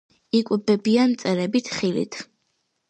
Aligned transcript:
იკვებებიან 0.39 1.13
მწერებით, 1.13 1.71
ხილით. 1.77 2.21